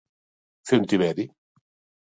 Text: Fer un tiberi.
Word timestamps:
Fer 0.69 0.81
un 0.83 0.89
tiberi. 0.95 1.29